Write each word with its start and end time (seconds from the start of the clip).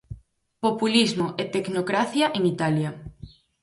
Populismo 0.65 1.25
e 1.41 1.43
tecnocracia 1.55 2.25
en 2.37 2.43
Italia. 2.53 2.89